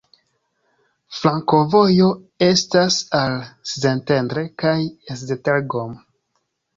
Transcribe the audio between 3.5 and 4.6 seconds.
Szentendre